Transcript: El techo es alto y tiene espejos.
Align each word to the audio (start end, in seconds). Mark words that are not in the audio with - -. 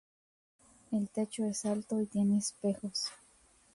El 0.91 1.09
techo 1.09 1.45
es 1.45 1.63
alto 1.63 2.01
y 2.01 2.07
tiene 2.07 2.39
espejos. 2.39 3.03